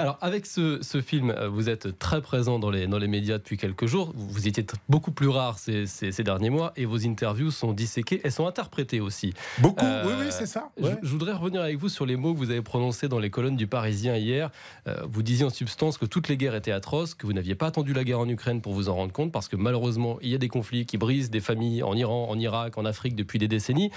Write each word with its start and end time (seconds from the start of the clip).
Alors, 0.00 0.18
avec 0.20 0.46
ce, 0.46 0.80
film, 1.04 1.30
euh, 1.30 1.48
vous 1.48 1.68
êtes 1.68 1.98
très 1.98 2.20
présent 2.20 2.58
dans 2.58 2.70
les, 2.70 2.86
dans 2.86 2.98
les 2.98 3.08
médias 3.08 3.38
depuis 3.38 3.56
quelques 3.56 3.86
jours. 3.86 4.12
Vous 4.14 4.48
étiez 4.48 4.64
beaucoup 4.88 5.12
plus 5.12 5.28
rare 5.28 5.58
ces, 5.58 5.86
ces, 5.86 6.22
derniers 6.22 6.50
mois 6.50 6.72
et 6.76 6.84
vos 6.84 7.06
interviews 7.06 7.50
sont 7.50 7.72
disséquées. 7.72 8.20
Elles 8.24 8.32
sont 8.32 8.46
interprétées 8.46 9.00
aussi. 9.00 9.34
Beaucoup, 9.58 9.84
oui, 9.84 10.12
oui, 10.18 10.26
c'est 10.30 10.46
ça. 10.46 10.70
Je, 10.78 11.08
voudrais 11.08 11.32
revenir 11.32 11.60
avec 11.62 11.76
vous 11.76 11.88
sur 11.88 12.06
les 12.06 12.16
mots 12.16 12.32
que 12.32 12.38
vous 12.38 12.50
avez 12.50 12.62
prononcés 12.62 13.08
dans 13.08 13.18
les 13.18 13.30
colonnes 13.30 13.56
du 13.56 13.66
Parisien 13.66 14.16
hier. 14.16 14.50
vous 15.04 15.22
disiez 15.22 15.44
en 15.44 15.50
substance 15.50 15.98
que 15.98 16.06
toutes 16.06 16.28
les 16.28 16.36
guerres 16.36 16.54
étaient 16.54 16.72
atroces, 16.72 17.14
que 17.14 17.26
vous 17.26 17.32
n'aviez 17.32 17.54
pas 17.54 17.66
attendu 17.66 17.92
la 17.92 18.04
guerre 18.04 18.20
en 18.20 18.28
Ukraine 18.28 18.60
pour 18.60 18.72
vous 18.72 18.88
en 18.88 18.94
rendre 18.94 19.12
compte, 19.12 19.32
parce 19.32 19.48
que 19.48 19.56
malheureusement, 19.56 20.18
il 20.22 20.30
y 20.30 20.34
a 20.34 20.38
des 20.38 20.48
conflits 20.48 20.86
qui 20.86 20.98
brisent 20.98 21.30
des 21.30 21.40
familles 21.40 21.82
en 21.82 21.94
Iran, 21.94 22.26
en 22.28 22.38
Irak, 22.38 22.78
en 22.78 22.84
Afrique 22.84 23.14
depuis 23.14 23.38
des 23.38 23.48
décennies. 23.48 23.90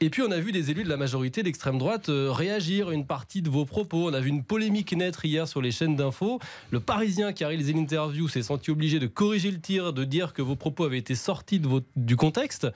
Et 0.00 0.10
puis 0.10 0.22
on 0.22 0.30
a 0.30 0.40
vu 0.40 0.52
des 0.52 0.70
élus 0.70 0.84
de 0.84 0.88
la 0.88 0.96
majorité 0.96 1.42
d'extrême 1.42 1.78
droite 1.78 2.08
euh, 2.08 2.30
réagir 2.30 2.88
à 2.88 2.94
une 2.94 3.06
partie 3.06 3.42
de 3.42 3.48
vos 3.48 3.64
propos. 3.64 4.08
On 4.08 4.12
a 4.12 4.20
vu 4.20 4.28
une 4.28 4.42
polémique 4.42 4.92
naître 4.92 5.24
hier 5.24 5.46
sur 5.46 5.62
les 5.62 5.70
chaînes 5.70 5.96
d'infos. 5.96 6.40
Le 6.70 6.80
Parisien 6.80 7.32
qui 7.32 7.44
a 7.44 7.48
réalisé 7.48 7.72
l'interview 7.72 8.28
s'est 8.28 8.42
senti 8.42 8.70
obligé 8.70 8.98
de 8.98 9.06
corriger 9.06 9.50
le 9.50 9.60
tir, 9.60 9.92
de 9.92 10.04
dire 10.04 10.32
que 10.32 10.42
vos 10.42 10.56
propos 10.56 10.84
avaient 10.84 10.98
été 10.98 11.14
sortis 11.14 11.60
du 11.96 12.16
contexte. 12.16 12.66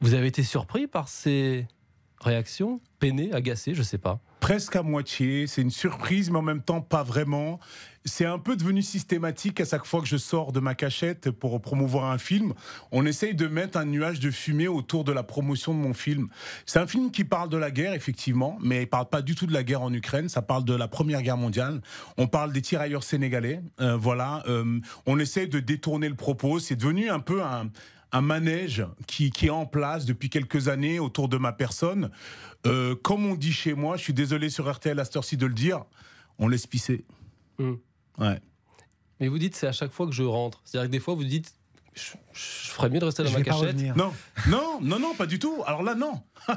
Vous 0.00 0.14
avez 0.14 0.26
été 0.26 0.42
surpris 0.42 0.86
par 0.86 1.08
ces 1.08 1.66
réactions 2.24 2.80
Peiné, 2.98 3.32
agacé, 3.32 3.74
je 3.74 3.82
sais 3.82 3.98
pas 3.98 4.20
presque 4.44 4.76
à 4.76 4.82
moitié. 4.82 5.46
C'est 5.46 5.62
une 5.62 5.70
surprise, 5.70 6.28
mais 6.28 6.36
en 6.36 6.42
même 6.42 6.60
temps 6.60 6.82
pas 6.82 7.02
vraiment. 7.02 7.58
C'est 8.04 8.26
un 8.26 8.38
peu 8.38 8.56
devenu 8.56 8.82
systématique 8.82 9.58
à 9.58 9.64
chaque 9.64 9.86
fois 9.86 10.02
que 10.02 10.06
je 10.06 10.18
sors 10.18 10.52
de 10.52 10.60
ma 10.60 10.74
cachette 10.74 11.30
pour 11.30 11.58
promouvoir 11.62 12.10
un 12.10 12.18
film. 12.18 12.52
On 12.92 13.06
essaye 13.06 13.34
de 13.34 13.46
mettre 13.46 13.78
un 13.78 13.86
nuage 13.86 14.20
de 14.20 14.30
fumée 14.30 14.68
autour 14.68 15.04
de 15.04 15.12
la 15.12 15.22
promotion 15.22 15.72
de 15.72 15.78
mon 15.78 15.94
film. 15.94 16.28
C'est 16.66 16.78
un 16.78 16.86
film 16.86 17.10
qui 17.10 17.24
parle 17.24 17.48
de 17.48 17.56
la 17.56 17.70
guerre, 17.70 17.94
effectivement, 17.94 18.58
mais 18.60 18.82
il 18.82 18.86
parle 18.86 19.08
pas 19.08 19.22
du 19.22 19.34
tout 19.34 19.46
de 19.46 19.54
la 19.54 19.62
guerre 19.62 19.80
en 19.80 19.90
Ukraine. 19.94 20.28
Ça 20.28 20.42
parle 20.42 20.66
de 20.66 20.74
la 20.74 20.88
Première 20.88 21.22
Guerre 21.22 21.38
mondiale. 21.38 21.80
On 22.18 22.26
parle 22.26 22.52
des 22.52 22.60
tirailleurs 22.60 23.02
sénégalais. 23.02 23.62
Euh, 23.80 23.96
voilà. 23.96 24.42
Euh, 24.46 24.78
on 25.06 25.18
essaye 25.18 25.48
de 25.48 25.60
détourner 25.60 26.10
le 26.10 26.16
propos. 26.16 26.58
C'est 26.58 26.76
devenu 26.76 27.08
un 27.08 27.20
peu 27.20 27.42
un, 27.42 27.70
un 28.14 28.20
manège 28.20 28.86
qui, 29.08 29.30
qui, 29.30 29.46
est 29.46 29.50
en 29.50 29.66
place 29.66 30.04
depuis 30.04 30.30
quelques 30.30 30.68
années 30.68 31.00
autour 31.00 31.28
de 31.28 31.36
ma 31.36 31.52
personne. 31.52 32.10
Euh, 32.64 32.94
comme 32.94 33.26
on 33.26 33.34
dit 33.34 33.52
chez 33.52 33.74
moi, 33.74 33.96
je 33.96 34.02
suis 34.02 34.14
désolé 34.14 34.50
sur 34.50 34.72
RTL 34.72 34.98
à 35.00 35.04
cette 35.04 35.16
heure-ci 35.16 35.36
de 35.36 35.46
le 35.46 35.52
dire, 35.52 35.84
on 36.38 36.46
laisse 36.46 36.66
pisser. 36.68 37.04
Hmm. 37.58 37.74
Ouais. 38.18 38.40
Mais 39.18 39.26
vous 39.26 39.38
dites 39.38 39.56
c'est 39.56 39.66
à 39.66 39.72
chaque 39.72 39.90
fois 39.90 40.06
que 40.06 40.12
je 40.12 40.22
rentre. 40.22 40.62
C'est-à-dire 40.64 40.88
que 40.88 40.92
des 40.92 41.00
fois 41.00 41.14
vous 41.14 41.24
dites 41.24 41.54
je, 41.94 42.70
ferais 42.72 42.90
mieux 42.90 42.98
de 42.98 43.04
rester 43.04 43.22
dans 43.22 43.30
ma 43.30 43.42
cachette. 43.42 43.76
Non, 43.96 44.12
non, 44.48 44.80
non, 44.80 44.98
non, 44.98 45.14
pas 45.14 45.26
du 45.26 45.38
tout. 45.38 45.62
Alors 45.66 45.82
là, 45.82 45.94
non. 45.94 46.22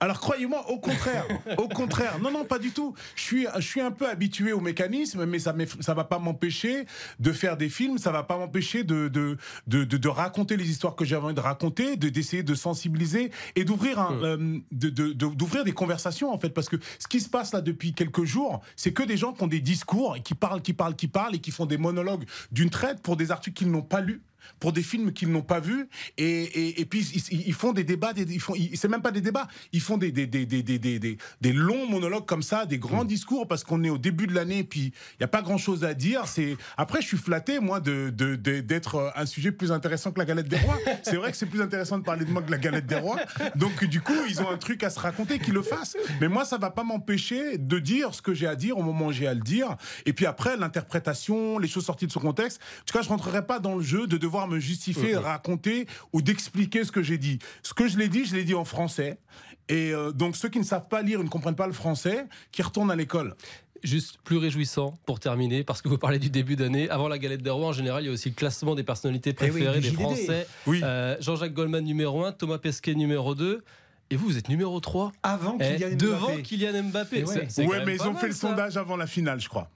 Alors 0.00 0.20
croyez-moi, 0.20 0.68
au 0.70 0.78
contraire, 0.78 1.26
au 1.56 1.68
contraire. 1.68 2.18
Non, 2.20 2.30
non, 2.30 2.44
pas 2.44 2.58
du 2.58 2.70
tout. 2.70 2.94
Je 3.16 3.22
suis, 3.22 3.46
je 3.56 3.66
suis 3.66 3.80
un 3.80 3.90
peu 3.90 4.08
habitué 4.08 4.52
au 4.52 4.60
mécanisme, 4.60 5.24
mais 5.24 5.38
ça, 5.38 5.54
ça 5.80 5.94
va 5.94 6.04
pas 6.04 6.18
m'empêcher 6.18 6.86
de 7.18 7.32
faire 7.32 7.56
des 7.56 7.68
films. 7.68 7.98
Ça 7.98 8.12
va 8.12 8.22
pas 8.22 8.36
m'empêcher 8.36 8.84
de 8.84 9.08
de, 9.08 9.38
de, 9.66 9.84
de, 9.84 10.08
raconter 10.08 10.56
les 10.56 10.68
histoires 10.68 10.94
que 10.94 11.04
j'avais 11.04 11.24
envie 11.24 11.34
de 11.34 11.40
raconter, 11.40 11.96
de 11.96 12.08
d'essayer 12.08 12.42
de 12.42 12.54
sensibiliser 12.54 13.30
et 13.56 13.64
d'ouvrir 13.64 13.98
un, 13.98 14.22
euh, 14.22 14.58
de, 14.70 14.90
d'ouvrir 15.12 15.64
des 15.64 15.72
conversations 15.72 16.32
en 16.32 16.38
fait, 16.38 16.50
parce 16.50 16.68
que 16.68 16.76
ce 16.98 17.08
qui 17.08 17.20
se 17.20 17.28
passe 17.28 17.52
là 17.52 17.60
depuis 17.60 17.94
quelques 17.94 18.24
jours, 18.24 18.60
c'est 18.76 18.92
que 18.92 19.02
des 19.02 19.16
gens 19.16 19.32
qui 19.32 19.42
ont 19.42 19.48
des 19.48 19.60
discours 19.60 20.16
et 20.16 20.22
qui 20.22 20.34
parlent, 20.34 20.62
qui 20.62 20.74
parlent, 20.74 20.96
qui 20.96 21.08
parlent 21.08 21.34
et 21.34 21.40
qui 21.40 21.50
font 21.50 21.66
des 21.66 21.78
monologues 21.78 22.24
d'une 22.52 22.70
traite 22.70 23.00
pour 23.00 23.16
des 23.16 23.30
articles 23.30 23.56
qu'ils 23.56 23.70
n'ont 23.70 23.82
pas 23.82 24.00
lus 24.00 24.22
pour 24.60 24.72
des 24.72 24.82
films 24.82 25.12
qu'ils 25.12 25.30
n'ont 25.30 25.42
pas 25.42 25.60
vus. 25.60 25.88
Et, 26.18 26.80
et, 26.80 26.84
puis 26.84 27.00
ils, 27.30 27.54
font 27.54 27.72
des 27.72 27.84
débats 27.84 28.12
des, 28.12 28.22
ils 28.22 28.40
font 28.40 28.54
c'est 28.74 28.88
même 28.88 29.02
pas 29.02 29.10
des 29.10 29.20
débats. 29.20 29.48
Ils 29.72 29.80
font 29.80 29.98
des 29.98 30.12
des, 30.12 30.26
des, 30.26 30.46
des, 30.46 30.62
des, 30.62 31.18
des 31.40 31.52
longs 31.52 31.88
monologues 31.88 32.26
comme 32.26 32.42
ça 32.42 32.66
des 32.66 32.78
grands 32.78 33.04
mm. 33.04 33.08
discours 33.08 33.48
parce 33.48 33.64
qu'on 33.64 33.82
est 33.84 33.90
au 33.90 33.98
début 33.98 34.26
de 34.26 34.34
l'année 34.34 34.58
et 34.58 34.64
puis 34.64 34.92
il 35.18 35.20
y 35.20 35.24
a 35.24 35.28
pas 35.28 35.42
grand 35.42 35.58
chose 35.58 35.84
à 35.84 35.94
dire. 35.94 36.26
C'est 36.26 36.56
après 36.76 37.00
je 37.00 37.06
suis 37.06 37.16
flatté 37.16 37.60
moi 37.60 37.80
de 37.80 38.10
d'être 38.10 39.12
un 39.16 39.26
sujet 39.26 39.52
plus 39.52 39.72
intéressant 39.72 40.12
que 40.12 40.18
la 40.18 40.24
galette 40.24 40.48
des 40.48 40.58
rois. 40.58 40.78
C'est 41.02 41.16
vrai 41.16 41.30
que 41.30 41.36
c'est 41.36 41.46
plus 41.46 41.60
intéressant 41.60 41.98
de 41.98 42.04
parler 42.04 42.24
de 42.24 42.30
moi 42.30 42.42
que 42.42 42.50
la 42.50 42.58
galette 42.58 42.86
des 42.86 42.96
rois. 42.96 43.18
Donc 43.56 43.84
du 43.84 44.00
coup 44.00 44.14
ils 44.28 44.40
ont 44.40 44.50
un 44.50 44.56
truc 44.56 44.82
à 44.82 44.90
se 44.90 44.98
raconter 44.98 45.38
qu'ils 45.38 45.54
le 45.54 45.62
fassent 45.62 45.96
mais 46.20 46.28
moi 46.28 46.44
ça 46.44 46.58
va 46.58 46.70
pas 46.70 46.84
m'empêcher 46.84 47.58
de 47.58 47.78
dire 47.78 48.14
ce 48.14 48.22
que 48.22 48.34
j'ai 48.34 48.46
à 48.46 48.56
dire 48.56 48.78
au 48.78 48.82
moment 48.82 49.06
où 49.06 49.12
j'ai 49.12 49.26
à 49.26 49.34
le 49.34 49.40
dire. 49.40 49.76
Et 50.06 50.12
puis 50.12 50.26
après 50.26 50.56
l'interprétation 50.56 51.58
les 51.58 51.68
choses 51.68 51.84
sorties 51.84 52.06
de 52.06 52.12
son 52.12 52.20
contexte. 52.20 52.60
En 52.80 52.84
tout 52.86 52.98
cas 52.98 53.02
je 53.02 53.08
rentrerai 53.08 53.46
pas 53.46 53.58
dans 53.58 53.76
le 53.76 53.82
jeu 53.82 54.06
de 54.06 54.16
devoir 54.16 54.33
me 54.48 54.58
justifier, 54.58 55.16
raconter 55.16 55.86
ou 56.12 56.22
d'expliquer 56.22 56.84
ce 56.84 56.92
que 56.92 57.02
j'ai 57.02 57.18
dit. 57.18 57.38
Ce 57.62 57.74
que 57.74 57.88
je 57.88 57.98
l'ai 57.98 58.08
dit, 58.08 58.24
je 58.24 58.34
l'ai 58.34 58.44
dit 58.44 58.54
en 58.54 58.64
français. 58.64 59.18
Et 59.68 59.92
euh, 59.92 60.12
donc 60.12 60.36
ceux 60.36 60.48
qui 60.48 60.58
ne 60.58 60.64
savent 60.64 60.88
pas 60.88 61.02
lire, 61.02 61.22
ne 61.22 61.28
comprennent 61.28 61.56
pas 61.56 61.66
le 61.66 61.72
français, 61.72 62.26
qui 62.52 62.62
retournent 62.62 62.90
à 62.90 62.96
l'école 62.96 63.34
juste 63.84 64.18
plus 64.24 64.38
réjouissant 64.38 64.98
pour 65.06 65.20
terminer, 65.20 65.62
parce 65.62 65.82
que 65.82 65.88
vous 65.88 65.98
parlez 65.98 66.18
du 66.18 66.30
début 66.30 66.56
d'année. 66.56 66.88
Avant 66.88 67.06
la 67.06 67.18
galette 67.18 67.42
des 67.42 67.50
rois, 67.50 67.68
en 67.68 67.72
général, 67.72 68.02
il 68.02 68.06
y 68.06 68.08
a 68.08 68.12
aussi 68.12 68.30
le 68.30 68.34
classement 68.34 68.74
des 68.74 68.82
personnalités 68.82 69.30
eh 69.30 69.34
préférées 69.34 69.80
des 69.80 69.92
Français. 69.92 70.46
Oui. 70.66 70.80
Euh, 70.82 71.16
Jean-Jacques 71.20 71.52
Goldman 71.52 71.84
numéro 71.84 72.24
1, 72.24 72.32
Thomas 72.32 72.58
Pesquet 72.58 72.94
numéro 72.94 73.34
2. 73.34 73.62
Et 74.10 74.16
vous, 74.16 74.26
vous 74.26 74.38
êtes 74.38 74.48
numéro 74.48 74.80
3 74.80 75.12
Avant 75.22 75.56
eh, 75.60 75.76
Kylian 75.76 75.90
Mbappé. 75.90 75.96
Devant 75.96 76.36
Kylian 76.42 76.82
Mbappé. 76.84 77.24
Oui, 77.58 77.76
mais 77.86 77.94
ils 77.94 78.02
ont 78.02 78.14
fait 78.14 78.28
le 78.28 78.34
sondage 78.34 78.76
avant 78.76 78.96
la 78.96 79.06
finale, 79.06 79.40
je 79.40 79.48
crois. 79.48 79.70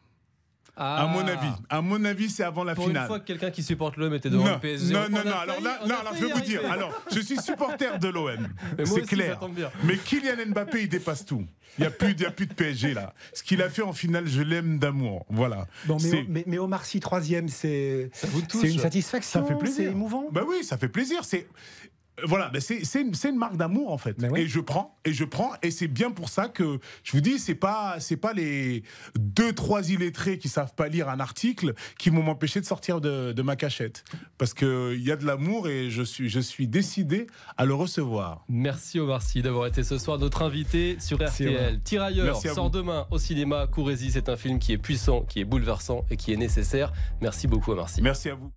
À 0.78 1.06
mon 1.06 1.27
ah. 1.27 1.33
avis. 1.33 1.53
À 1.69 1.81
mon 1.81 2.05
avis, 2.05 2.31
c'est 2.31 2.44
avant 2.44 2.62
la 2.62 2.75
Pour 2.75 2.87
finale. 2.87 3.03
Une 3.03 3.09
fois 3.09 3.21
que 3.21 3.27
quelqu'un 3.27 3.50
qui 3.50 3.62
supporte 3.62 3.97
l'OM 3.97 4.15
était 4.15 4.31
devant 4.31 4.44
le 4.44 4.59
PSG. 4.59 4.93
Non, 4.93 5.09
non, 5.11 5.25
non. 5.25 5.37
Alors 5.37 5.61
là, 5.61 5.81
non, 5.87 5.94
alors 6.00 6.15
je 6.15 6.25
vais 6.25 6.33
vous 6.33 6.41
dire. 6.41 6.71
Alors, 6.71 6.93
je 7.12 7.21
suis 7.21 7.37
supporter 7.39 7.99
de 7.99 8.09
l'OM. 8.09 8.49
C'est 8.84 9.03
clair. 9.03 9.41
Mais 9.84 9.97
Kylian 9.97 10.47
Mbappé, 10.49 10.83
il 10.83 10.89
dépasse 10.89 11.25
tout. 11.25 11.44
Il 11.78 11.83
n'y 11.83 11.87
a, 11.87 11.91
plus, 11.91 12.15
a 12.25 12.31
plus 12.31 12.47
de 12.47 12.55
PSG 12.55 12.94
là. 12.94 13.15
Ce 13.33 13.43
qu'il 13.43 13.62
a 13.62 13.69
fait 13.69 13.83
en 13.83 13.93
finale, 13.93 14.27
je 14.27 14.43
l'aime 14.43 14.78
d'amour. 14.78 15.27
Voilà. 15.28 15.66
Bon, 15.87 15.97
mais, 16.03 16.25
mais, 16.28 16.44
mais, 16.47 16.59
Omar 16.59 16.84
Sy, 16.84 16.99
troisième, 16.99 17.49
c'est 17.49 18.10
une 18.62 18.78
satisfaction. 18.78 19.41
Ça 19.41 19.47
fait 19.47 19.59
plaisir. 19.59 19.84
C'est 19.84 19.93
émouvant. 19.93 20.28
Bah 20.33 20.43
oui, 20.47 20.65
ça 20.65 20.77
fait 20.77 20.89
plaisir. 20.89 21.25
C'est 21.25 21.47
voilà, 22.24 22.50
c'est 22.60 23.00
une, 23.00 23.12
une, 23.24 23.36
marque 23.36 23.56
d'amour 23.56 23.92
en 23.92 23.98
fait. 23.98 24.16
Et 24.36 24.46
je 24.46 24.60
prends, 24.60 24.98
et 25.04 25.12
je 25.12 25.24
prends, 25.24 25.52
et 25.62 25.70
c'est 25.70 25.88
bien 25.88 26.10
pour 26.10 26.28
ça 26.28 26.48
que 26.48 26.78
je 27.02 27.12
vous 27.12 27.20
dis, 27.20 27.38
c'est 27.38 27.54
pas 27.54 27.96
c'est 28.00 28.16
pas 28.16 28.32
les 28.32 28.82
deux 29.18 29.52
trois 29.52 29.88
illettrés 29.90 30.38
qui 30.38 30.48
savent 30.48 30.74
pas 30.74 30.88
lire 30.88 31.08
un 31.08 31.20
article 31.20 31.74
qui 31.98 32.10
m'ont 32.10 32.26
empêché 32.28 32.60
de 32.60 32.66
sortir 32.66 33.00
de, 33.00 33.32
de, 33.32 33.42
ma 33.42 33.56
cachette, 33.56 34.04
parce 34.36 34.54
que 34.54 34.94
il 34.94 35.02
y 35.02 35.12
a 35.12 35.16
de 35.16 35.24
l'amour 35.24 35.68
et 35.68 35.90
je 35.90 36.02
suis 36.02 36.28
je 36.28 36.40
suis 36.40 36.68
décidé 36.68 37.26
à 37.56 37.64
le 37.64 37.74
recevoir. 37.74 38.44
Merci 38.48 39.00
Omar 39.00 39.22
Sy 39.22 39.42
d'avoir 39.42 39.66
été 39.66 39.82
ce 39.82 39.98
soir 39.98 40.18
notre 40.18 40.42
invité 40.42 40.96
sur 41.00 41.18
RTL. 41.18 41.80
Tirailleurs 41.82 42.36
sort 42.36 42.70
demain 42.70 43.06
au 43.10 43.18
cinéma. 43.18 43.66
Courez-y, 43.66 44.10
c'est 44.10 44.28
un 44.28 44.36
film 44.36 44.58
qui 44.58 44.72
est 44.72 44.78
puissant, 44.78 45.22
qui 45.22 45.40
est 45.40 45.44
bouleversant 45.44 46.04
et 46.10 46.16
qui 46.16 46.32
est 46.32 46.36
nécessaire. 46.36 46.92
Merci 47.20 47.46
beaucoup 47.46 47.72
Omar 47.72 47.88
Sy. 47.88 48.02
Merci 48.02 48.30
à 48.30 48.34
vous. 48.34 48.46